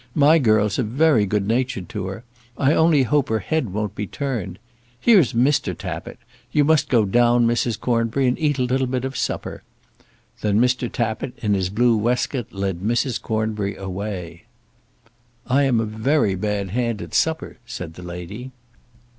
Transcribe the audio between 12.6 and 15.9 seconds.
Mrs. Cornbury away. "I am a